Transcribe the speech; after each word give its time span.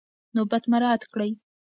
نوبت 0.35 0.63
مراعات 0.71 1.03
کړئ. 1.11 1.31